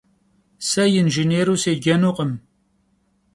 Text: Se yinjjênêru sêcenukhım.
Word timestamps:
Se 0.67 0.83
yinjjênêru 0.93 1.55
sêcenukhım. 1.63 2.31